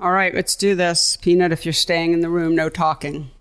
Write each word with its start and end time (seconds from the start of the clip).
All 0.00 0.12
right, 0.12 0.32
let's 0.32 0.54
do 0.54 0.76
this. 0.76 1.16
Peanut, 1.16 1.50
if 1.50 1.66
you're 1.66 1.72
staying 1.72 2.12
in 2.12 2.20
the 2.20 2.30
room, 2.30 2.54
no 2.54 2.68
talking. 2.68 3.32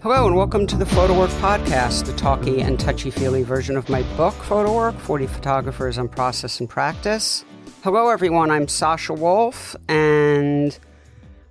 Hello, 0.00 0.26
and 0.26 0.34
welcome 0.34 0.66
to 0.68 0.76
the 0.78 0.86
Photo 0.86 1.18
Work 1.18 1.28
Podcast, 1.32 2.06
the 2.06 2.14
talky 2.14 2.62
and 2.62 2.80
touchy 2.80 3.10
feely 3.10 3.42
version 3.42 3.76
of 3.76 3.90
my 3.90 4.02
book, 4.16 4.32
Photo 4.32 4.74
Work 4.74 4.98
40 5.00 5.26
Photographers 5.26 5.98
on 5.98 6.08
Process 6.08 6.60
and 6.60 6.70
Practice. 6.70 7.44
Hello, 7.82 8.08
everyone. 8.08 8.50
I'm 8.50 8.68
Sasha 8.68 9.12
Wolf, 9.12 9.76
and 9.86 10.78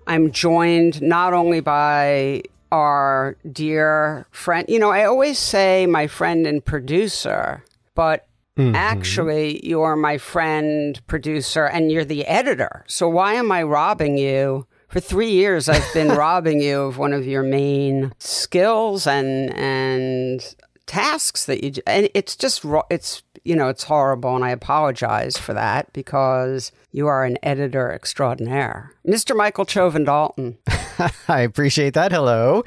I'm 0.07 0.31
joined 0.31 1.01
not 1.01 1.33
only 1.33 1.59
by 1.59 2.43
our 2.71 3.37
dear 3.51 4.25
friend, 4.31 4.65
you 4.69 4.79
know, 4.79 4.89
I 4.89 5.05
always 5.05 5.37
say 5.37 5.85
my 5.85 6.07
friend 6.07 6.47
and 6.47 6.63
producer, 6.63 7.63
but 7.93 8.27
mm-hmm. 8.57 8.75
actually 8.75 9.65
you're 9.65 9.95
my 9.95 10.17
friend, 10.17 10.99
producer, 11.07 11.65
and 11.65 11.91
you're 11.91 12.05
the 12.05 12.25
editor. 12.25 12.83
So 12.87 13.07
why 13.09 13.33
am 13.33 13.51
I 13.51 13.63
robbing 13.63 14.17
you? 14.17 14.65
For 14.87 15.01
three 15.01 15.31
years, 15.31 15.67
I've 15.67 15.93
been 15.93 16.07
robbing 16.17 16.61
you 16.61 16.81
of 16.81 16.97
one 16.97 17.11
of 17.11 17.27
your 17.27 17.43
main 17.43 18.13
skills 18.19 19.05
and 19.05 19.53
and 19.53 20.55
tasks 20.85 21.45
that 21.45 21.63
you. 21.63 21.81
And 21.85 22.09
it's 22.13 22.35
just 22.37 22.65
it's 22.89 23.21
you 23.47 23.55
know, 23.55 23.69
it's 23.69 23.85
horrible, 23.85 24.35
and 24.35 24.43
I 24.43 24.49
apologize 24.49 25.37
for 25.37 25.53
that 25.53 25.93
because 25.93 26.73
you 26.91 27.07
are 27.07 27.23
an 27.23 27.37
editor 27.41 27.93
extraordinaire. 27.93 28.93
Mr. 29.07 29.37
Michael 29.37 29.65
Chovan 29.65 30.05
Dalton. 30.05 30.57
I 31.29 31.41
appreciate 31.41 31.93
that. 31.93 32.11
Hello. 32.11 32.63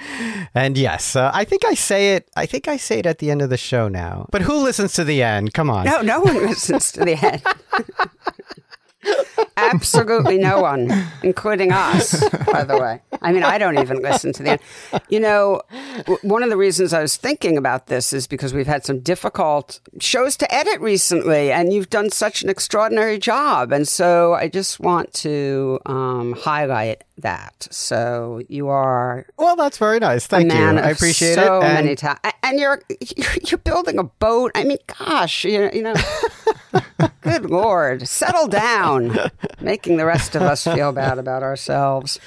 And 0.54 0.78
yes, 0.78 1.16
uh, 1.16 1.30
I 1.34 1.44
think 1.44 1.66
I 1.66 1.74
say 1.74 2.14
it. 2.14 2.30
I 2.34 2.46
think 2.46 2.66
I 2.66 2.78
say 2.78 3.00
it 3.00 3.06
at 3.06 3.18
the 3.18 3.30
end 3.30 3.42
of 3.42 3.50
the 3.50 3.58
show 3.58 3.88
now. 3.88 4.26
But 4.30 4.40
who 4.40 4.62
listens 4.62 4.94
to 4.94 5.04
the 5.04 5.22
end? 5.22 5.52
Come 5.52 5.68
on. 5.68 5.84
No, 5.84 6.00
no 6.00 6.20
one 6.20 6.46
listens 6.46 6.92
to 6.92 7.00
the 7.00 7.14
end. 7.14 7.42
Absolutely 9.58 10.38
no 10.38 10.62
one, 10.62 10.90
including 11.22 11.72
us, 11.72 12.26
by 12.46 12.64
the 12.64 12.78
way. 12.78 13.09
I 13.22 13.32
mean, 13.32 13.42
I 13.42 13.58
don't 13.58 13.78
even 13.78 14.02
listen 14.02 14.32
to 14.34 14.42
the 14.42 14.50
end. 14.52 14.60
You 15.08 15.20
know, 15.20 15.62
w- 15.98 16.18
one 16.22 16.42
of 16.42 16.50
the 16.50 16.56
reasons 16.56 16.92
I 16.92 17.02
was 17.02 17.16
thinking 17.16 17.56
about 17.56 17.86
this 17.86 18.12
is 18.12 18.26
because 18.26 18.54
we've 18.54 18.66
had 18.66 18.84
some 18.84 19.00
difficult 19.00 19.80
shows 20.00 20.36
to 20.38 20.54
edit 20.54 20.80
recently, 20.80 21.52
and 21.52 21.72
you've 21.72 21.90
done 21.90 22.10
such 22.10 22.42
an 22.42 22.48
extraordinary 22.48 23.18
job. 23.18 23.72
And 23.72 23.86
so 23.86 24.34
I 24.34 24.48
just 24.48 24.80
want 24.80 25.12
to 25.14 25.80
um, 25.86 26.32
highlight 26.32 27.04
that. 27.18 27.68
So 27.70 28.42
you 28.48 28.68
are 28.68 29.26
well. 29.36 29.56
That's 29.56 29.78
very 29.78 29.98
nice. 29.98 30.26
Thank 30.26 30.52
you. 30.52 30.58
I 30.58 30.90
appreciate 30.90 31.34
so 31.34 31.58
it. 31.58 31.60
So 31.60 31.60
many 31.60 31.94
times, 31.96 32.20
and 32.42 32.58
you're 32.58 32.82
you're 33.46 33.58
building 33.58 33.98
a 33.98 34.04
boat. 34.04 34.52
I 34.54 34.64
mean, 34.64 34.78
gosh, 34.98 35.44
you 35.44 35.70
you 35.72 35.82
know. 35.82 35.94
Good 37.20 37.50
Lord, 37.50 38.06
settle 38.08 38.48
down. 38.48 39.16
Making 39.60 39.96
the 39.96 40.06
rest 40.06 40.34
of 40.34 40.42
us 40.42 40.64
feel 40.64 40.92
bad 40.92 41.18
about 41.18 41.42
ourselves. 41.42 42.18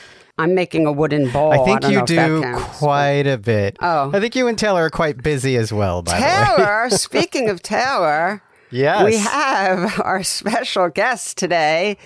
I'm 0.43 0.55
making 0.55 0.85
a 0.85 0.91
wooden 0.91 1.31
bowl. 1.31 1.53
I 1.53 1.63
think 1.63 1.85
I 1.85 1.89
you 1.89 2.05
do 2.05 2.43
quite 2.57 3.27
a 3.27 3.37
bit. 3.37 3.77
Oh, 3.79 4.11
I 4.13 4.19
think 4.19 4.35
you 4.35 4.49
and 4.49 4.57
Taylor 4.59 4.83
are 4.83 4.89
quite 4.89 5.23
busy 5.23 5.55
as 5.55 5.71
well. 5.71 6.01
By 6.01 6.19
the 6.19 6.25
way. 6.25 6.55
Taylor, 6.57 6.89
speaking 6.97 7.49
of 7.49 7.63
Taylor, 7.63 8.43
yes, 8.69 9.05
we 9.05 9.15
have 9.19 10.01
our 10.01 10.21
special 10.21 10.89
guest 10.89 11.37
today. 11.37 11.97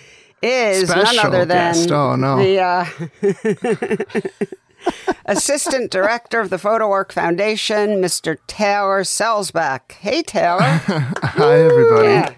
Is 0.43 0.87
special 0.87 1.15
none 1.15 1.25
other 1.25 1.45
than 1.45 1.73
guest. 1.73 1.91
oh 1.91 2.15
no 2.15 2.37
the. 2.37 2.59
Uh, 2.61 2.85
Assistant 5.25 5.89
Director 5.91 6.39
of 6.39 6.51
the 6.51 6.59
Photo 6.59 6.87
Work 6.87 7.11
Foundation, 7.11 7.99
Mr. 8.01 8.37
Taylor 8.45 9.01
Selzbeck. 9.01 9.93
Hey, 9.93 10.21
Taylor. 10.21 10.61
Hi, 10.61 11.59
everybody. 11.59 12.07
Yeah. 12.07 12.33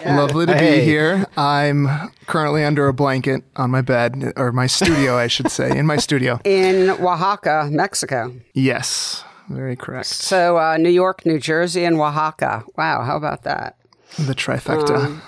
Yeah. 0.00 0.16
Lovely 0.20 0.46
to 0.46 0.54
hey. 0.54 0.78
be 0.78 0.84
here. 0.84 1.26
I'm 1.36 1.88
currently 2.26 2.64
under 2.64 2.88
a 2.88 2.92
blanket 2.92 3.42
on 3.56 3.70
my 3.70 3.82
bed, 3.82 4.32
or 4.36 4.52
my 4.52 4.66
studio, 4.66 5.16
I 5.16 5.26
should 5.26 5.50
say, 5.50 5.76
in 5.76 5.86
my 5.86 5.96
studio. 5.96 6.40
In 6.44 6.90
Oaxaca, 6.90 7.68
Mexico. 7.70 8.34
Yes, 8.54 9.24
very 9.48 9.76
correct. 9.76 10.06
So, 10.06 10.58
uh, 10.58 10.76
New 10.76 10.90
York, 10.90 11.26
New 11.26 11.38
Jersey, 11.38 11.84
and 11.84 11.96
Oaxaca. 11.96 12.64
Wow, 12.76 13.02
how 13.02 13.16
about 13.16 13.42
that? 13.44 13.76
The 14.18 14.34
trifecta. 14.34 15.20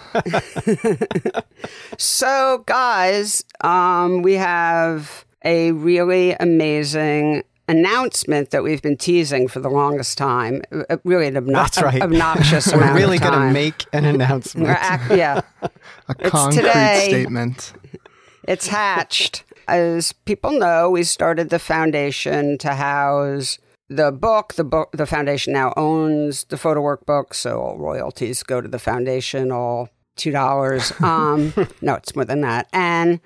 Um, 1.35 1.43
so, 1.99 2.65
guys, 2.67 3.45
um, 3.61 4.23
we 4.23 4.35
have 4.35 5.25
a 5.45 5.73
really 5.73 6.33
amazing 6.33 7.45
announcement 7.77 8.51
that 8.51 8.63
we've 8.63 8.83
been 8.83 8.97
teasing 8.97 9.49
for 9.49 9.61
the 9.61 9.69
longest 9.71 10.19
time. 10.19 10.63
Uh, 10.71 10.97
really 11.05 11.27
an 11.27 11.35
obno- 11.35 11.53
That's 11.55 11.83
right. 11.83 12.03
obnoxious 12.03 12.73
We're 12.73 12.95
really 12.95 13.19
going 13.19 13.33
to 13.49 13.53
make 13.53 13.85
an 13.93 14.05
announcement. 14.05 14.69
Act, 14.69 15.11
yeah. 15.17 15.41
a 16.09 16.15
concrete 16.15 16.63
today. 16.63 17.07
statement. 17.09 17.73
It's 18.47 18.69
hatched. 18.69 19.45
As 19.69 20.13
people 20.13 20.53
know, 20.53 20.91
we 20.91 21.05
started 21.05 21.51
the 21.51 21.59
foundation 21.59 22.59
to 22.59 22.75
house 22.75 23.59
the 23.89 24.11
book. 24.13 24.55
The 24.55 24.65
book, 24.65 24.91
the 24.93 25.07
foundation 25.07 25.53
now 25.53 25.73
owns 25.77 26.45
the 26.45 26.57
photo 26.59 26.81
workbook, 26.83 27.35
so 27.35 27.61
all 27.61 27.79
royalties 27.79 28.43
go 28.43 28.61
to 28.61 28.69
the 28.69 28.79
foundation. 28.81 29.53
All 29.53 29.89
two 30.17 30.33
dollars. 30.33 30.93
Um, 31.03 31.53
no, 31.81 31.95
it's 31.95 32.15
more 32.17 32.25
than 32.25 32.41
that. 32.43 32.69
And 32.73 33.21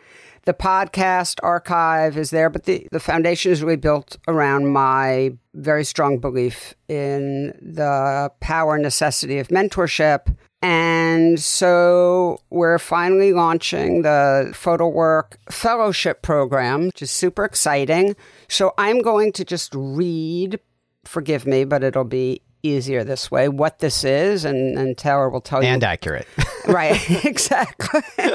the 0.47 0.55
podcast 0.55 1.41
archive 1.43 2.17
is 2.17 2.31
there, 2.31 2.49
but 2.49 2.65
the, 2.65 2.87
the 2.93 3.01
foundation 3.01 3.53
is 3.53 3.63
really 3.63 3.77
built 3.77 4.17
around 4.29 4.69
my 4.69 5.33
very 5.55 5.85
strong 5.85 6.19
belief 6.19 6.75
in 6.89 7.49
the 7.61 8.31
power 8.41 8.79
necessity 8.79 9.39
of 9.39 9.49
mentorship. 9.49 10.35
And 10.63 11.39
so 11.39 12.41
we're 12.49 12.79
finally 12.79 13.33
launching 13.33 14.03
the 14.03 14.53
photo 14.55 14.89
work 14.89 15.39
fellowship 15.51 16.23
program, 16.23 16.87
which 16.87 17.03
is 17.03 17.11
super 17.11 17.45
exciting. 17.45 18.15
So 18.49 18.73
I'm 18.79 19.01
going 19.03 19.33
to 19.33 19.45
just 19.45 19.75
read, 19.75 20.61
forgive 21.05 21.45
me, 21.45 21.65
but 21.65 21.83
it'll 21.83 22.05
be 22.05 22.41
easier 22.63 23.05
this 23.05 23.31
way 23.31 23.49
what 23.49 23.79
this 23.79 24.03
is 24.03 24.45
and, 24.45 24.77
and 24.77 24.99
Taylor 24.99 25.31
will 25.31 25.41
tell 25.41 25.59
and 25.59 25.67
you 25.67 25.73
and 25.75 25.85
accurate 25.85 26.27
right. 26.67 27.01
Exactly. 27.25 28.01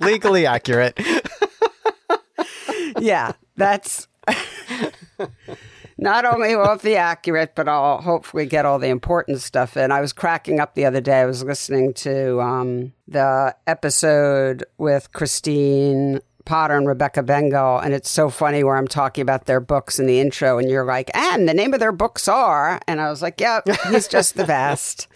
Legally 0.00 0.46
accurate. 0.46 0.98
Yeah 3.00 3.32
that's 3.56 4.06
not 5.98 6.24
only 6.24 6.54
will 6.56 6.72
it 6.72 6.82
be 6.82 6.96
accurate 6.96 7.54
but 7.54 7.68
i'll 7.68 8.00
hopefully 8.00 8.46
get 8.46 8.64
all 8.64 8.78
the 8.78 8.88
important 8.88 9.40
stuff 9.40 9.76
in. 9.76 9.90
I 9.92 10.00
was 10.00 10.12
cracking 10.12 10.60
up 10.60 10.74
the 10.74 10.84
other 10.86 11.00
day. 11.00 11.20
I 11.20 11.26
was 11.26 11.42
listening 11.42 11.92
to 11.94 12.40
um, 12.40 12.92
the 13.08 13.54
episode 13.66 14.64
with 14.78 15.12
christine 15.12 16.20
Potter 16.44 16.76
and 16.76 16.86
Rebecca 16.86 17.22
Bengal, 17.22 17.78
and 17.78 17.94
it's 17.94 18.10
so 18.10 18.28
funny 18.28 18.62
where 18.62 18.76
I'm 18.76 18.88
talking 18.88 19.22
about 19.22 19.46
their 19.46 19.60
books 19.60 19.98
in 19.98 20.06
the 20.06 20.20
intro, 20.20 20.58
and 20.58 20.68
you're 20.68 20.84
like, 20.84 21.10
and 21.16 21.48
the 21.48 21.54
name 21.54 21.72
of 21.72 21.80
their 21.80 21.92
books 21.92 22.28
are, 22.28 22.80
and 22.86 23.00
I 23.00 23.08
was 23.08 23.22
like, 23.22 23.40
yep, 23.40 23.66
he's 23.88 24.08
just 24.08 24.34
the 24.36 24.44
best. 24.44 25.08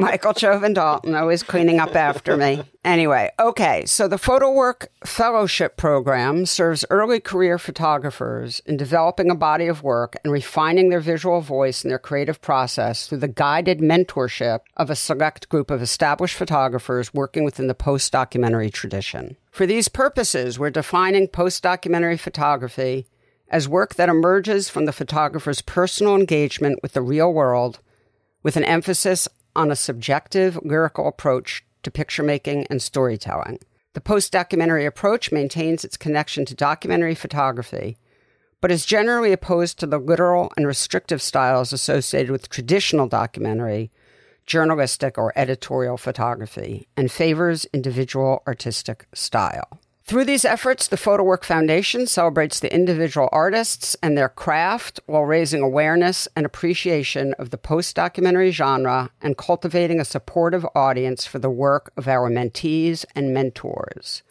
Michael 0.00 0.32
Chovan 0.32 0.72
Dalton, 0.72 1.14
always 1.14 1.42
cleaning 1.42 1.78
up 1.78 1.94
after 1.94 2.34
me. 2.34 2.62
Anyway, 2.82 3.30
okay, 3.38 3.84
so 3.84 4.08
the 4.08 4.16
Photo 4.16 4.50
Work 4.50 4.90
Fellowship 5.04 5.76
Program 5.76 6.46
serves 6.46 6.86
early 6.88 7.20
career 7.20 7.58
photographers 7.58 8.62
in 8.64 8.78
developing 8.78 9.30
a 9.30 9.34
body 9.34 9.66
of 9.66 9.82
work 9.82 10.16
and 10.24 10.32
refining 10.32 10.88
their 10.88 11.00
visual 11.00 11.42
voice 11.42 11.82
and 11.82 11.90
their 11.90 11.98
creative 11.98 12.40
process 12.40 13.06
through 13.06 13.18
the 13.18 13.28
guided 13.28 13.80
mentorship 13.80 14.60
of 14.78 14.88
a 14.88 14.96
select 14.96 15.50
group 15.50 15.70
of 15.70 15.82
established 15.82 16.34
photographers 16.34 17.12
working 17.12 17.44
within 17.44 17.66
the 17.66 17.74
post 17.74 18.10
documentary 18.10 18.70
tradition. 18.70 19.36
For 19.50 19.66
these 19.66 19.88
purposes, 19.88 20.58
we're 20.58 20.70
defining 20.70 21.28
post 21.28 21.62
documentary 21.62 22.16
photography 22.16 23.06
as 23.50 23.68
work 23.68 23.96
that 23.96 24.08
emerges 24.08 24.70
from 24.70 24.86
the 24.86 24.92
photographer's 24.92 25.60
personal 25.60 26.16
engagement 26.16 26.78
with 26.82 26.94
the 26.94 27.02
real 27.02 27.30
world 27.30 27.80
with 28.42 28.56
an 28.56 28.64
emphasis 28.64 29.28
on 29.54 29.70
a 29.70 29.76
subjective 29.76 30.58
lyrical 30.62 31.08
approach 31.08 31.64
to 31.82 31.90
picture 31.90 32.22
making 32.22 32.66
and 32.68 32.80
storytelling. 32.82 33.58
The 33.92 34.00
post 34.00 34.32
documentary 34.32 34.86
approach 34.86 35.32
maintains 35.32 35.84
its 35.84 35.96
connection 35.96 36.44
to 36.46 36.54
documentary 36.54 37.14
photography, 37.14 37.96
but 38.60 38.70
is 38.70 38.86
generally 38.86 39.32
opposed 39.32 39.78
to 39.78 39.86
the 39.86 39.98
literal 39.98 40.52
and 40.56 40.66
restrictive 40.66 41.20
styles 41.20 41.72
associated 41.72 42.30
with 42.30 42.48
traditional 42.48 43.08
documentary, 43.08 43.90
journalistic, 44.46 45.18
or 45.18 45.32
editorial 45.34 45.96
photography, 45.96 46.86
and 46.96 47.10
favors 47.10 47.66
individual 47.72 48.42
artistic 48.46 49.06
style. 49.14 49.80
Through 50.10 50.24
these 50.24 50.44
efforts, 50.44 50.88
the 50.88 50.96
PhotoWork 50.96 51.44
Foundation 51.44 52.04
celebrates 52.04 52.58
the 52.58 52.74
individual 52.74 53.28
artists 53.30 53.96
and 54.02 54.18
their 54.18 54.28
craft 54.28 54.98
while 55.06 55.22
raising 55.22 55.62
awareness 55.62 56.26
and 56.34 56.44
appreciation 56.44 57.32
of 57.34 57.50
the 57.50 57.56
post 57.56 57.94
documentary 57.94 58.50
genre 58.50 59.10
and 59.22 59.38
cultivating 59.38 60.00
a 60.00 60.04
supportive 60.04 60.66
audience 60.74 61.26
for 61.26 61.38
the 61.38 61.48
work 61.48 61.92
of 61.96 62.08
our 62.08 62.28
mentees 62.28 63.04
and 63.14 63.32
mentors. 63.32 64.24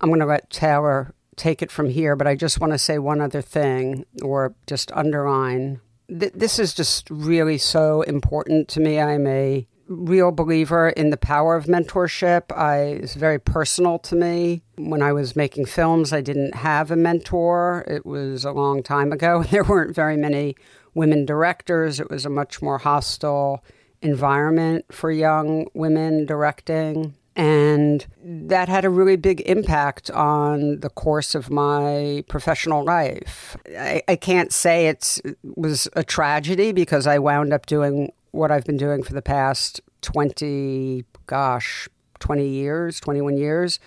I'm 0.00 0.08
going 0.08 0.20
to 0.20 0.26
let 0.26 0.50
Taylor 0.50 1.12
take 1.34 1.62
it 1.62 1.72
from 1.72 1.90
here, 1.90 2.14
but 2.14 2.28
I 2.28 2.36
just 2.36 2.60
want 2.60 2.72
to 2.72 2.78
say 2.78 3.00
one 3.00 3.20
other 3.20 3.42
thing 3.42 4.06
or 4.22 4.54
just 4.68 4.92
underline. 4.92 5.80
Th- 6.08 6.32
this 6.32 6.60
is 6.60 6.74
just 6.74 7.10
really 7.10 7.58
so 7.58 8.02
important 8.02 8.68
to 8.68 8.78
me. 8.78 9.00
I'm 9.00 9.26
a 9.26 9.66
real 9.88 10.32
believer 10.32 10.90
in 10.90 11.10
the 11.10 11.16
power 11.16 11.56
of 11.56 11.66
mentorship. 11.66 12.56
I, 12.56 12.78
it's 12.78 13.14
very 13.14 13.38
personal 13.38 13.98
to 14.00 14.16
me. 14.16 14.62
When 14.76 15.02
I 15.02 15.12
was 15.12 15.36
making 15.36 15.66
films, 15.66 16.12
I 16.12 16.20
didn't 16.20 16.54
have 16.54 16.90
a 16.90 16.96
mentor. 16.96 17.84
It 17.86 18.06
was 18.06 18.44
a 18.44 18.52
long 18.52 18.82
time 18.82 19.12
ago. 19.12 19.44
There 19.52 19.64
weren't 19.64 19.94
very 19.94 20.16
many 20.16 20.56
women 20.94 21.26
directors. 21.26 22.00
It 22.00 22.10
was 22.10 22.24
a 22.24 22.30
much 22.30 22.62
more 22.62 22.78
hostile 22.78 23.62
environment 24.00 24.86
for 24.90 25.10
young 25.10 25.66
women 25.74 26.26
directing. 26.26 27.14
And 27.34 28.06
that 28.22 28.68
had 28.68 28.84
a 28.84 28.90
really 28.90 29.16
big 29.16 29.40
impact 29.42 30.10
on 30.10 30.80
the 30.80 30.90
course 30.90 31.34
of 31.34 31.50
my 31.50 32.24
professional 32.28 32.84
life. 32.84 33.56
I, 33.68 34.02
I 34.06 34.16
can't 34.16 34.52
say 34.52 34.88
it 34.88 35.20
was 35.42 35.88
a 35.94 36.04
tragedy 36.04 36.72
because 36.72 37.06
I 37.06 37.18
wound 37.18 37.52
up 37.52 37.66
doing 37.66 38.12
what 38.32 38.50
I've 38.50 38.64
been 38.64 38.76
doing 38.76 39.02
for 39.02 39.12
the 39.12 39.22
past 39.22 39.80
20, 40.00 41.04
gosh, 41.26 41.88
20 42.18 42.46
years, 42.46 43.00
21 43.00 43.36
years. 43.36 43.78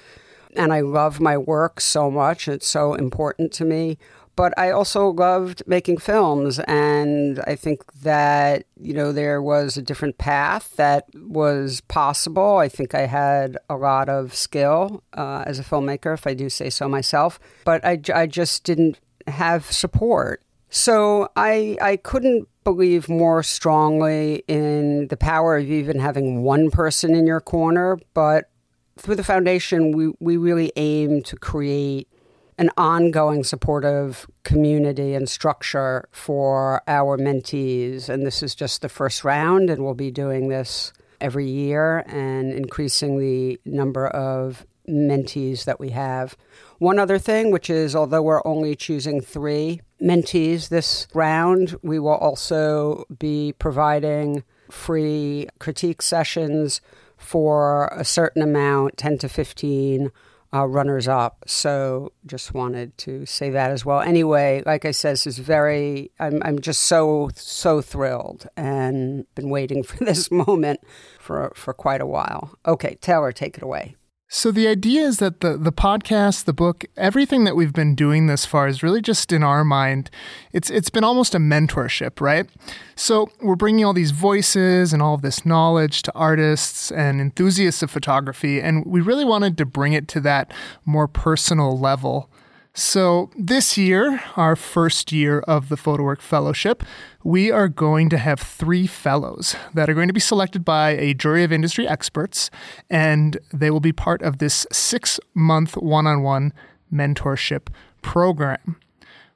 And 0.56 0.72
I 0.72 0.80
love 0.80 1.20
my 1.20 1.38
work 1.38 1.82
so 1.82 2.10
much. 2.10 2.48
It's 2.48 2.68
so 2.68 2.94
important 2.94 3.52
to 3.54 3.66
me. 3.66 3.98
But 4.36 4.54
I 4.58 4.70
also 4.72 5.08
loved 5.08 5.64
making 5.66 5.98
films. 5.98 6.60
And 6.60 7.40
I 7.48 7.56
think 7.56 7.94
that, 8.02 8.66
you 8.80 8.94
know, 8.94 9.12
there 9.12 9.42
was 9.42 9.78
a 9.78 9.82
different 9.82 10.18
path 10.18 10.76
that 10.76 11.06
was 11.16 11.82
possible. 11.82 12.58
I 12.58 12.68
think 12.68 12.94
I 12.94 13.06
had 13.06 13.58
a 13.70 13.76
lot 13.76 14.10
of 14.10 14.36
skill 14.36 15.04
uh, 15.14 15.44
as 15.46 15.60
a 15.60 15.64
filmmaker, 15.64 16.14
if 16.14 16.28
I 16.28 16.34
do 16.34 16.50
say 16.50 16.70
so 16.70 16.88
myself. 16.90 17.40
But 17.64 17.84
I, 17.86 18.00
I 18.14 18.28
just 18.28 18.64
didn't 18.66 19.00
have 19.28 19.72
support. 19.72 20.42
So 20.70 21.30
I, 21.36 21.78
I 21.82 21.96
couldn't 21.96 22.50
believe 22.66 23.08
more 23.08 23.42
strongly 23.44 24.44
in 24.48 25.08
the 25.08 25.16
power 25.16 25.56
of 25.56 25.72
even 25.72 26.00
having 26.00 26.44
one 26.44 26.70
person 26.70 27.16
in 27.16 27.26
your 27.26 27.40
corner, 27.40 27.98
but 28.14 28.50
through 28.98 29.16
the 29.16 29.24
foundation, 29.24 29.92
we, 29.92 30.12
we 30.20 30.36
really 30.36 30.74
aim 30.76 31.22
to 31.24 31.38
create 31.38 32.10
an 32.58 32.70
ongoing 32.78 33.44
supportive 33.44 34.26
community 34.44 35.14
and 35.14 35.30
structure 35.30 36.08
for 36.12 36.82
our 36.88 37.18
mentees. 37.18 38.10
And 38.10 38.26
this 38.26 38.42
is 38.42 38.56
just 38.56 38.82
the 38.82 38.90
first 38.90 39.24
round, 39.24 39.70
and 39.70 39.84
we'll 39.84 39.94
be 39.94 40.12
doing 40.12 40.48
this 40.50 40.92
every 41.22 41.48
year 41.48 42.00
and 42.08 42.52
increasing 42.52 43.20
the 43.20 43.60
number 43.66 44.08
of 44.08 44.66
mentees 44.88 45.66
that 45.66 45.80
we 45.80 45.90
have. 45.90 46.36
One 46.78 47.00
other 47.00 47.18
thing, 47.18 47.52
which 47.52 47.70
is 47.70 47.96
although 47.96 48.22
we're 48.22 48.46
only 48.46 48.76
choosing 48.76 49.22
three 49.22 49.82
mentees 50.02 50.70
this 50.70 51.08
round, 51.14 51.76
we 51.82 52.00
will 52.00 52.16
also 52.16 53.06
be 53.18 53.54
providing 53.60 54.44
free 54.70 55.48
critique 55.60 56.02
sessions 56.02 56.82
for 57.18 57.88
a 57.94 58.04
certain 58.04 58.42
amount, 58.42 58.98
10 58.98 59.20
to 59.20 59.30
15 59.30 60.12
uh, 60.54 60.66
runners 60.66 61.08
up. 61.08 61.44
So 61.48 62.14
just 62.26 62.54
wanted 62.54 62.98
to 63.00 63.26
say 63.26 63.50
that 63.50 63.72
as 63.72 63.86
well. 63.86 64.02
Anyway, 64.02 64.64
like 64.66 64.86
I 64.86 64.92
said, 64.92 65.14
this 65.14 65.28
is 65.28 65.40
very, 65.40 66.12
I'm, 66.20 66.42
I'm 66.44 66.60
just 66.60 66.84
so, 66.84 67.30
so 67.36 67.82
thrilled 67.82 68.48
and 68.56 69.26
been 69.36 69.50
waiting 69.50 69.84
for 69.84 70.04
this 70.04 70.32
moment 70.32 70.82
for, 71.20 71.52
for 71.56 71.74
quite 71.74 72.02
a 72.02 72.06
while. 72.06 72.58
Okay, 72.66 72.96
Taylor, 73.02 73.32
take 73.32 73.58
it 73.58 73.64
away. 73.64 73.96
So 74.28 74.52
the 74.52 74.68
idea 74.68 75.04
is 75.04 75.18
that 75.18 75.42
the 75.42 75.56
the 75.56 75.72
podcast, 75.72 76.46
the 76.46 76.54
book, 76.54 76.84
everything 76.98 77.44
that 77.44 77.56
we've 77.56 77.74
been 77.74 77.94
doing 77.94 78.26
this 78.26 78.44
far 78.46 78.68
is 78.68 78.82
really 78.82 79.02
just 79.02 79.32
in 79.32 79.44
our 79.44 79.64
mind. 79.64 80.10
It's 80.52 80.72
it's 80.72 80.90
been 80.90 81.04
almost 81.04 81.36
a 81.36 81.40
mentorship, 81.40 82.20
right? 82.20 82.50
So 82.96 83.30
we're 83.42 83.56
bringing 83.56 83.86
all 83.86 83.94
these 83.94 84.12
voices 84.12 84.94
and 84.94 85.02
all 85.02 85.14
of 85.14 85.22
this 85.22 85.46
knowledge 85.46 86.02
to 86.04 86.14
artists 86.16 86.92
and 86.92 87.22
enthusiasts 87.22 87.84
of 87.84 87.92
photography, 87.92 88.60
and 88.60 88.84
we 88.86 89.00
really 89.00 89.26
wanted 89.26 89.60
to 89.60 89.66
bring 89.66 89.94
it 89.94 90.08
to 90.10 90.20
that 90.22 90.52
more 90.86 91.08
personal 91.08 91.78
level. 91.78 92.30
So, 92.78 93.30
this 93.38 93.78
year, 93.78 94.22
our 94.36 94.58
first 94.58 95.14
year 95.14 95.40
of 95.48 95.70
the 95.70 95.78
PhotoWork 95.78 96.20
Fellowship, 96.20 96.84
we 97.24 97.50
are 97.50 97.70
going 97.70 98.10
to 98.10 98.18
have 98.18 98.42
three 98.42 98.86
fellows 98.86 99.56
that 99.74 99.90
are 99.90 99.94
going 99.94 100.10
to 100.10 100.14
be 100.14 100.20
selected 100.20 100.66
by 100.66 100.90
a 100.90 101.14
jury 101.14 101.46
of 101.46 101.54
industry 101.54 101.88
experts, 101.88 102.52
and 102.90 103.38
they 103.54 103.72
will 103.72 103.80
be 103.80 103.94
part 103.94 104.22
of 104.22 104.40
this 104.40 104.68
six 104.74 105.22
month 105.34 105.78
one 105.78 106.06
on 106.06 106.22
one 106.22 106.52
mentorship 106.94 107.70
program. 108.02 108.76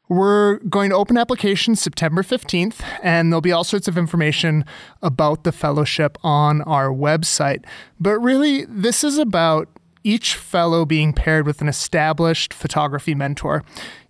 We're 0.09 0.57
going 0.57 0.89
to 0.89 0.97
open 0.97 1.17
applications 1.17 1.81
September 1.81 2.23
15th, 2.23 2.81
and 3.01 3.31
there'll 3.31 3.39
be 3.39 3.53
all 3.53 3.63
sorts 3.63 3.87
of 3.87 3.97
information 3.97 4.65
about 5.01 5.45
the 5.45 5.53
fellowship 5.53 6.17
on 6.23 6.61
our 6.63 6.89
website. 6.89 7.63
But 8.01 8.19
really, 8.19 8.65
this 8.65 9.05
is 9.05 9.17
about 9.17 9.69
each 10.03 10.35
fellow 10.35 10.85
being 10.85 11.13
paired 11.13 11.45
with 11.45 11.61
an 11.61 11.67
established 11.67 12.53
photography 12.53 13.15
mentor. 13.15 13.63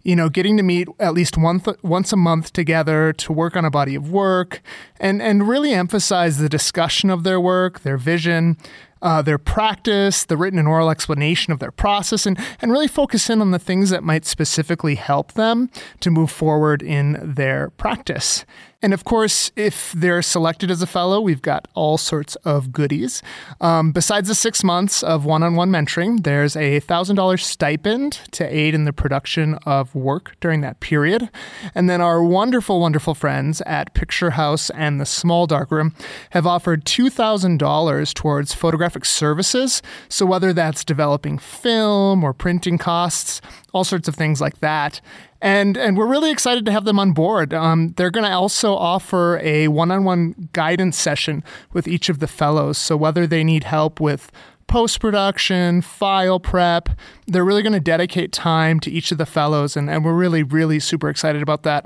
You 0.04 0.16
know, 0.16 0.30
getting 0.30 0.56
to 0.58 0.64
meet 0.64 0.88
at 1.00 1.14
least 1.14 1.36
th- 1.36 1.78
once 1.84 2.14
a 2.14 2.18
month 2.18 2.54
together 2.54 3.12
to 3.14 3.34
work 3.34 3.58
on 3.58 3.66
a 3.66 3.70
body 3.70 3.96
of 3.96 4.10
work 4.12 4.62
and, 5.00 5.22
and 5.22 5.48
really 5.48 5.74
emphasize 5.74 6.38
the 6.38 6.50
discussion 6.50 7.10
of 7.10 7.24
their 7.24 7.40
work, 7.40 7.82
their 7.82 7.98
vision, 7.98 8.58
uh, 9.02 9.22
their 9.22 9.38
practice, 9.38 10.24
the 10.24 10.38
written 10.38 10.60
and 10.60 10.68
oral 10.68 10.90
explanation 10.90 11.54
of 11.54 11.60
their 11.60 11.72
process, 11.72 12.26
and, 12.26 12.38
and 12.62 12.72
really 12.72 12.88
focus 12.88 13.30
in 13.30 13.42
on 13.42 13.52
the 13.52 13.60
things 13.60 13.90
that 13.90 14.04
might 14.04 14.26
specifically 14.26 14.96
help 14.96 15.34
them 15.34 15.70
to 16.00 16.12
move 16.12 16.32
forward 16.32 16.82
in 16.82 17.18
their 17.22 17.70
practice. 17.72 18.46
And 18.82 18.94
of 18.94 19.04
course, 19.04 19.52
if 19.58 19.92
they're 19.92 20.22
selected 20.22 20.72
as 20.72 20.82
a 20.82 20.88
fellow, 20.88 21.20
we've 21.20 21.42
got 21.42 21.68
all 21.74 21.98
sorts 21.98 22.36
of 22.38 22.72
goodies. 22.72 23.22
Um, 23.60 23.92
besides 23.92 24.30
the 24.30 24.36
six 24.36 24.64
months 24.64 25.04
of 25.04 25.26
one 25.26 25.44
on 25.44 25.56
one 25.56 25.70
mentoring, 25.70 26.24
there's 26.24 26.56
a 26.56 26.80
$1,000 26.80 27.42
stipend 27.42 28.14
to 28.32 28.46
aid 28.46 28.74
in 28.74 28.86
the 28.86 28.94
production 28.94 29.56
of 29.66 29.94
work 29.94 30.38
during 30.40 30.62
that 30.62 30.80
period. 30.80 31.30
And 31.76 31.90
then 31.90 32.00
our 32.00 32.24
wonderful, 32.24 32.80
wonderful 32.80 33.16
friends 33.16 33.62
at 33.66 33.94
Picture 33.94 34.32
House 34.32 34.70
and 34.70 35.02
the 35.02 35.06
Small 35.06 35.46
Darkroom 35.46 35.94
have 36.30 36.48
offered 36.48 36.86
$2,000 36.86 38.14
towards 38.14 38.54
photographic 38.54 39.04
services. 39.04 39.82
So 40.08 40.26
whether 40.26 40.54
that's 40.54 40.86
developing 40.86 41.38
film 41.38 42.24
or 42.24 42.32
printing 42.32 42.78
costs, 42.78 43.42
all 43.74 43.84
sorts 43.84 44.08
of 44.08 44.16
things 44.16 44.40
like 44.40 44.60
that 44.60 45.02
and 45.42 45.78
and 45.78 45.98
we're 45.98 46.08
really 46.08 46.32
excited 46.32 46.66
to 46.66 46.72
have 46.72 46.86
them 46.86 47.00
on 47.00 47.12
board. 47.12 47.54
Um, 47.54 47.94
they're 47.98 48.12
going 48.12 48.26
to 48.26 48.32
also 48.32 48.76
offer 48.76 49.40
a 49.42 49.68
one-on-one 49.68 50.50
guidance 50.54 50.98
session 50.98 51.44
with 51.74 51.88
each 51.88 52.10
of 52.10 52.20
the 52.20 52.28
fellows. 52.28 52.78
So 52.78 52.98
whether 52.98 53.26
they 53.26 53.44
need 53.44 53.64
help 53.64 54.00
with 54.00 54.32
post 54.68 55.00
production, 55.00 55.82
file 55.82 56.40
prep, 56.40 56.90
they're 57.26 57.46
really 57.46 57.64
going 57.64 57.74
to 57.74 57.80
dedicate 57.80 58.32
time 58.32 58.80
to 58.82 58.92
each 58.92 59.12
of 59.12 59.18
the 59.18 59.26
fellows, 59.26 59.76
and, 59.76 59.90
and 59.90 60.06
we're 60.06 60.14
really 60.14 60.44
really 60.44 60.80
super 60.80 61.10
excited 61.10 61.42
about 61.42 61.64
that. 61.64 61.86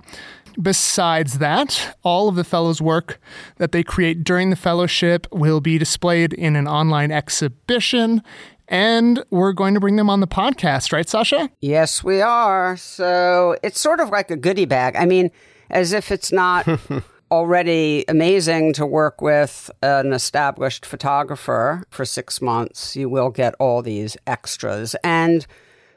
Besides 0.61 1.39
that, 1.39 1.97
all 2.03 2.29
of 2.29 2.35
the 2.35 2.43
fellows' 2.43 2.79
work 2.79 3.19
that 3.57 3.71
they 3.71 3.81
create 3.81 4.23
during 4.23 4.51
the 4.51 4.55
fellowship 4.55 5.25
will 5.31 5.61
be 5.61 5.79
displayed 5.79 6.31
in 6.31 6.55
an 6.55 6.67
online 6.67 7.11
exhibition 7.11 8.21
and 8.67 9.23
we're 9.29 9.53
going 9.53 9.73
to 9.73 9.79
bring 9.79 9.95
them 9.95 10.09
on 10.09 10.19
the 10.19 10.27
podcast, 10.27 10.91
right, 10.91 11.07
Sasha? 11.07 11.49
Yes, 11.61 12.03
we 12.03 12.21
are. 12.21 12.77
So 12.77 13.57
it's 13.63 13.79
sort 13.79 13.99
of 13.99 14.09
like 14.09 14.31
a 14.31 14.37
goodie 14.37 14.65
bag. 14.65 14.95
I 14.95 15.05
mean, 15.05 15.31
as 15.69 15.93
if 15.93 16.11
it's 16.11 16.31
not 16.31 16.67
already 17.31 18.05
amazing 18.07 18.73
to 18.73 18.85
work 18.85 19.21
with 19.21 19.71
an 19.81 20.13
established 20.13 20.85
photographer 20.85 21.83
for 21.89 22.05
six 22.05 22.41
months, 22.41 22.95
you 22.95 23.09
will 23.09 23.29
get 23.29 23.55
all 23.59 23.81
these 23.81 24.15
extras. 24.27 24.95
And 25.03 25.45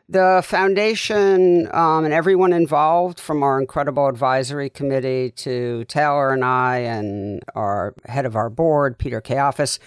the 0.08 0.42
foundation 0.44 1.68
um, 1.74 2.04
and 2.04 2.14
everyone 2.14 2.52
involved, 2.52 3.18
from 3.18 3.42
our 3.42 3.60
incredible 3.60 4.06
advisory 4.06 4.70
committee 4.70 5.32
to 5.32 5.84
Taylor 5.86 6.32
and 6.32 6.44
I, 6.44 6.78
and 6.78 7.42
our 7.54 7.94
head 8.06 8.24
of 8.24 8.36
our 8.36 8.48
board, 8.48 8.98
Peter 8.98 9.20
Kayafas, 9.20 9.78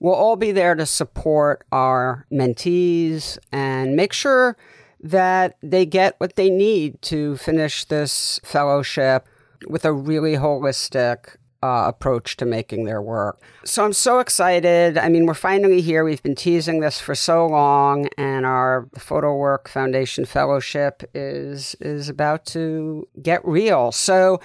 We'll 0.00 0.14
all 0.14 0.36
be 0.36 0.50
there 0.50 0.74
to 0.74 0.86
support 0.86 1.64
our 1.70 2.26
mentees 2.32 3.38
and 3.52 3.94
make 3.94 4.12
sure 4.12 4.56
that 5.02 5.56
they 5.62 5.86
get 5.86 6.14
what 6.18 6.36
they 6.36 6.50
need 6.50 7.00
to 7.02 7.36
finish 7.36 7.84
this 7.84 8.40
fellowship 8.42 9.28
with 9.68 9.84
a 9.84 9.92
really 9.92 10.34
holistic 10.34 11.36
uh, 11.62 11.84
approach 11.86 12.36
to 12.38 12.46
making 12.46 12.84
their 12.84 13.02
work. 13.02 13.42
So 13.64 13.84
I'm 13.84 13.92
so 13.92 14.18
excited. 14.18 14.96
I 14.96 15.08
mean, 15.08 15.26
we're 15.26 15.34
finally 15.34 15.82
here. 15.82 16.04
We've 16.04 16.22
been 16.22 16.34
teasing 16.34 16.80
this 16.80 16.98
for 16.98 17.14
so 17.14 17.46
long, 17.46 18.08
and 18.16 18.46
our 18.46 18.88
Photo 18.96 19.34
Work 19.34 19.68
Foundation 19.68 20.24
Fellowship 20.24 21.02
is 21.14 21.76
is 21.80 22.08
about 22.08 22.46
to 22.46 23.06
get 23.22 23.44
real. 23.44 23.92
So 23.92 24.40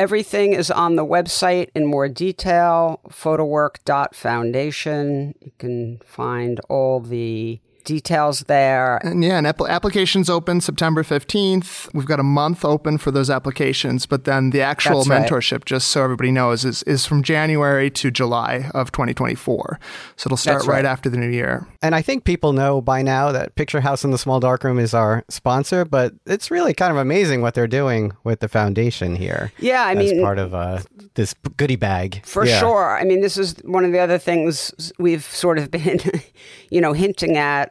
Everything 0.00 0.54
is 0.54 0.70
on 0.70 0.96
the 0.96 1.04
website 1.04 1.68
in 1.74 1.84
more 1.84 2.08
detail, 2.08 3.02
photowork.foundation. 3.10 5.34
You 5.42 5.52
can 5.58 6.00
find 6.06 6.58
all 6.70 7.00
the 7.00 7.60
details 7.84 8.40
there. 8.40 8.98
And 8.98 9.22
yeah, 9.22 9.38
and 9.38 9.46
app- 9.46 9.60
applications 9.60 10.28
open 10.30 10.60
September 10.60 11.02
15th. 11.02 11.92
We've 11.94 12.06
got 12.06 12.20
a 12.20 12.24
month 12.24 12.64
open 12.64 12.98
for 12.98 13.10
those 13.10 13.30
applications, 13.30 14.06
but 14.06 14.24
then 14.24 14.50
the 14.50 14.60
actual 14.62 14.98
That's 15.04 15.08
right. 15.08 15.26
mentorship, 15.26 15.64
just 15.64 15.88
so 15.88 16.02
everybody 16.04 16.30
knows, 16.30 16.64
is, 16.64 16.82
is 16.84 17.06
from 17.06 17.22
January 17.22 17.90
to 17.90 18.10
July 18.10 18.70
of 18.74 18.92
2024. 18.92 19.78
So 20.16 20.28
it'll 20.28 20.36
start 20.36 20.62
right. 20.62 20.76
right. 20.76 20.84
after 20.84 21.08
the 21.10 21.16
new 21.16 21.28
year. 21.28 21.66
And 21.82 21.94
I 21.94 22.02
think 22.02 22.24
people 22.24 22.52
know 22.52 22.80
by 22.80 23.02
now 23.02 23.32
that 23.32 23.54
Picture 23.54 23.80
House 23.80 24.04
in 24.04 24.10
the 24.10 24.18
Small 24.18 24.40
Darkroom 24.40 24.78
is 24.78 24.94
our 24.94 25.24
sponsor, 25.28 25.84
but 25.84 26.14
it's 26.26 26.50
really 26.50 26.74
kind 26.74 26.90
of 26.92 26.96
amazing 26.98 27.42
what 27.42 27.54
they're 27.54 27.66
doing 27.66 28.12
with 28.24 28.40
the 28.40 28.48
foundation 28.48 29.16
here. 29.16 29.52
Yeah, 29.58 29.82
I 29.84 29.92
as 29.92 29.98
mean, 30.12 30.22
part 30.22 30.38
of 30.38 30.54
uh, 30.54 30.80
this 31.14 31.34
goodie 31.56 31.76
bag. 31.76 32.24
For 32.24 32.44
Yeah. 32.46 32.58
sure. 32.58 32.98
I 32.98 33.04
mean, 33.04 33.20
this 33.20 33.36
is 33.36 33.54
one 33.64 33.84
of 33.84 33.92
the 33.92 33.98
other 33.98 34.18
things 34.18 34.92
we've 34.98 35.24
sort 35.24 35.58
of 35.58 35.70
been, 35.70 36.00
you 36.70 36.80
know, 36.80 36.92
hinting 36.92 37.36
at 37.36 37.69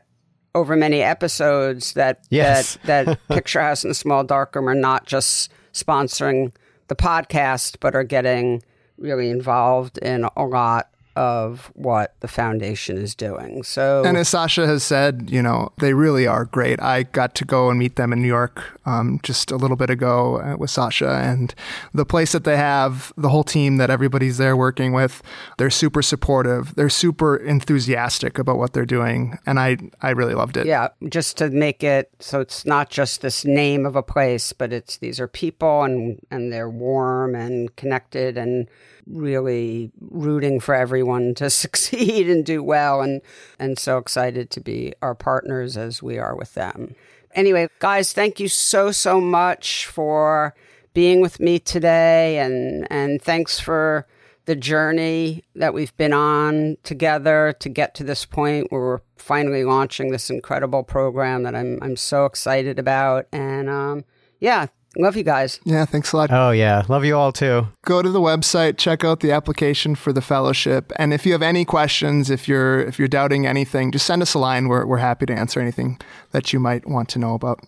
over 0.55 0.75
many 0.75 1.01
episodes 1.01 1.93
that 1.93 2.25
Yes. 2.29 2.77
that 2.85 3.05
that 3.05 3.19
Picture 3.29 3.61
House 3.61 3.83
and 3.83 3.91
the 3.91 3.95
Small 3.95 4.23
Darkroom 4.23 4.67
are 4.69 4.75
not 4.75 5.05
just 5.05 5.51
sponsoring 5.73 6.51
the 6.87 6.95
podcast, 6.95 7.77
but 7.79 7.95
are 7.95 8.03
getting 8.03 8.63
really 8.97 9.29
involved 9.29 9.97
in 9.99 10.25
a 10.35 10.45
lot 10.45 10.89
of 11.19 11.69
what 11.75 12.15
the 12.21 12.29
foundation 12.29 12.97
is 12.97 13.13
doing. 13.13 13.61
So 13.61 14.05
And 14.05 14.15
as 14.15 14.29
Sasha 14.29 14.65
has 14.65 14.85
said, 14.85 15.27
you 15.29 15.41
know, 15.41 15.73
they 15.79 15.93
really 15.93 16.25
are 16.25 16.45
great. 16.45 16.81
I 16.81 17.03
got 17.03 17.35
to 17.35 17.45
go 17.45 17.69
and 17.69 17.77
meet 17.77 17.97
them 17.97 18.13
in 18.13 18.21
New 18.21 18.29
York 18.29 18.79
um, 18.85 19.19
just 19.21 19.51
a 19.51 19.57
little 19.57 19.75
bit 19.75 19.89
ago 19.89 20.39
uh, 20.39 20.55
with 20.55 20.69
Sasha, 20.69 21.09
and 21.21 21.53
the 21.93 22.05
place 22.05 22.31
that 22.31 22.45
they 22.45 22.55
have, 22.55 23.11
the 23.17 23.27
whole 23.27 23.43
team 23.43 23.75
that 23.77 23.89
everybody's 23.89 24.37
there 24.37 24.55
working 24.55 24.93
with, 24.93 25.21
they're 25.57 25.69
super 25.69 26.01
supportive. 26.01 26.73
They're 26.75 26.89
super 26.89 27.35
enthusiastic 27.35 28.39
about 28.39 28.57
what 28.57 28.71
they're 28.71 28.85
doing, 28.85 29.37
and 29.45 29.59
I 29.59 29.75
I 30.01 30.11
really 30.11 30.35
loved 30.35 30.55
it. 30.55 30.67
Yeah, 30.67 30.87
just 31.09 31.35
to 31.39 31.49
make 31.49 31.83
it 31.83 32.11
so 32.19 32.39
it's 32.39 32.65
not 32.65 32.89
just 32.89 33.21
this 33.21 33.43
name 33.43 33.85
of 33.85 33.97
a 33.97 34.01
place, 34.01 34.53
but 34.53 34.71
it's 34.71 34.97
these 34.97 35.19
are 35.19 35.27
people 35.27 35.83
and 35.83 36.17
and 36.31 36.53
they're 36.53 36.69
warm 36.69 37.35
and 37.35 37.75
connected 37.75 38.37
and 38.37 38.69
really 39.09 39.91
rooting 39.99 40.59
for 40.59 40.75
everyone 40.75 41.08
to 41.35 41.49
succeed 41.49 42.29
and 42.29 42.45
do 42.45 42.63
well 42.63 43.01
and 43.01 43.21
and 43.57 43.77
so 43.77 43.97
excited 43.97 44.49
to 44.51 44.59
be 44.59 44.93
our 45.01 45.15
partners 45.15 45.77
as 45.77 46.01
we 46.01 46.17
are 46.17 46.35
with 46.35 46.53
them. 46.53 46.95
Anyway, 47.33 47.67
guys, 47.79 48.13
thank 48.13 48.39
you 48.39 48.47
so 48.47 48.91
so 48.91 49.21
much 49.21 49.85
for 49.85 50.55
being 50.93 51.21
with 51.21 51.39
me 51.39 51.59
today 51.59 52.39
and 52.39 52.87
and 52.91 53.21
thanks 53.21 53.59
for 53.59 54.07
the 54.45 54.55
journey 54.55 55.43
that 55.53 55.75
we've 55.75 55.95
been 55.95 56.13
on 56.13 56.75
together 56.83 57.53
to 57.59 57.69
get 57.69 57.93
to 57.93 58.03
this 58.03 58.25
point 58.25 58.71
where 58.71 58.81
we're 58.81 59.01
finally 59.15 59.63
launching 59.63 60.09
this 60.09 60.31
incredible 60.31 60.81
program 60.81 61.43
that 61.43 61.55
I'm 61.55 61.77
I'm 61.83 61.95
so 61.95 62.25
excited 62.25 62.79
about. 62.79 63.27
And 63.31 63.69
um, 63.69 64.05
yeah, 64.39 64.67
love 64.97 65.15
you 65.15 65.23
guys. 65.23 65.59
Yeah, 65.63 65.85
thanks 65.85 66.11
a 66.13 66.17
lot. 66.17 66.31
Oh, 66.31 66.51
yeah. 66.51 66.83
Love 66.87 67.05
you 67.05 67.15
all 67.17 67.31
too. 67.31 67.67
Go 67.85 68.01
to 68.01 68.09
the 68.09 68.19
website, 68.19 68.77
check 68.77 69.03
out 69.03 69.19
the 69.19 69.31
application 69.31 69.95
for 69.95 70.11
the 70.13 70.21
fellowship, 70.21 70.91
and 70.95 71.13
if 71.13 71.25
you 71.25 71.31
have 71.31 71.41
any 71.41 71.65
questions, 71.65 72.29
if 72.29 72.47
you're 72.47 72.79
if 72.81 72.99
you're 72.99 73.07
doubting 73.07 73.45
anything, 73.45 73.91
just 73.91 74.05
send 74.05 74.21
us 74.21 74.33
a 74.33 74.39
line. 74.39 74.67
We're 74.67 74.85
we're 74.85 74.97
happy 74.97 75.25
to 75.27 75.33
answer 75.33 75.59
anything 75.59 75.99
that 76.31 76.53
you 76.53 76.59
might 76.59 76.87
want 76.87 77.09
to 77.09 77.19
know 77.19 77.33
about. 77.33 77.59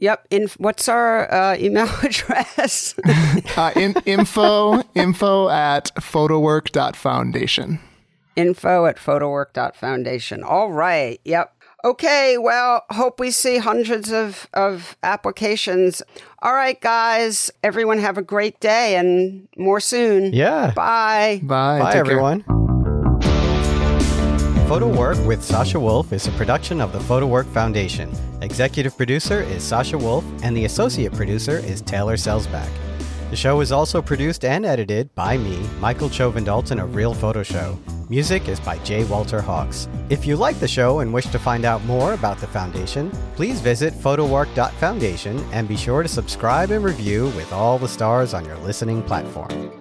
Yep. 0.00 0.28
In, 0.30 0.48
what's 0.56 0.88
our 0.88 1.32
uh, 1.32 1.56
email 1.58 1.88
address? 2.02 2.94
Uh, 3.56 3.72
in, 3.76 3.94
info 4.06 4.82
info 4.94 5.48
at 5.50 5.94
photowork.foundation. 5.96 7.80
Info 8.36 8.86
at 8.86 8.96
photowork.foundation. 8.96 10.42
All 10.42 10.72
right. 10.72 11.20
Yep. 11.24 11.54
Okay. 11.84 12.36
Well, 12.38 12.84
hope 12.90 13.18
we 13.20 13.30
see 13.30 13.58
hundreds 13.58 14.12
of, 14.12 14.48
of 14.52 14.96
applications. 15.02 16.02
All 16.42 16.54
right, 16.54 16.80
guys. 16.80 17.50
Everyone 17.62 17.98
have 17.98 18.18
a 18.18 18.22
great 18.22 18.60
day 18.60 18.96
and 18.96 19.48
more 19.56 19.80
soon. 19.80 20.32
Yeah. 20.32 20.72
Bye. 20.74 21.40
Bye. 21.42 21.78
Bye, 21.78 21.92
Take 21.92 21.92
care. 21.92 22.00
everyone. 22.12 22.44
Photo 24.68 24.86
Work 24.86 25.18
with 25.26 25.42
Sasha 25.42 25.80
Wolf 25.80 26.12
is 26.12 26.28
a 26.28 26.30
production 26.32 26.80
of 26.80 26.92
the 26.92 27.00
Photo 27.00 27.26
Work 27.26 27.48
Foundation. 27.48 28.12
Executive 28.40 28.96
producer 28.96 29.40
is 29.42 29.64
Sasha 29.64 29.98
Wolf, 29.98 30.24
and 30.44 30.56
the 30.56 30.64
associate 30.64 31.12
producer 31.12 31.58
is 31.58 31.80
Taylor 31.82 32.14
Selsback. 32.14 32.68
The 33.30 33.36
show 33.36 33.60
is 33.60 33.70
also 33.70 34.02
produced 34.02 34.44
and 34.44 34.66
edited 34.66 35.14
by 35.14 35.38
me, 35.38 35.64
Michael 35.78 36.08
Chovan 36.08 36.44
Dalton 36.44 36.80
of 36.80 36.96
Real 36.96 37.14
Photo 37.14 37.44
Show. 37.44 37.78
Music 38.08 38.48
is 38.48 38.58
by 38.58 38.76
J. 38.78 39.04
Walter 39.04 39.40
Hawkes. 39.40 39.88
If 40.08 40.26
you 40.26 40.34
like 40.34 40.58
the 40.58 40.66
show 40.66 40.98
and 40.98 41.14
wish 41.14 41.26
to 41.26 41.38
find 41.38 41.64
out 41.64 41.84
more 41.84 42.14
about 42.14 42.38
the 42.38 42.48
foundation, 42.48 43.12
please 43.36 43.60
visit 43.60 43.94
photowork.foundation 43.94 45.38
and 45.52 45.68
be 45.68 45.76
sure 45.76 46.02
to 46.02 46.08
subscribe 46.08 46.72
and 46.72 46.84
review 46.84 47.26
with 47.36 47.52
all 47.52 47.78
the 47.78 47.86
stars 47.86 48.34
on 48.34 48.44
your 48.44 48.56
listening 48.56 49.00
platform. 49.00 49.79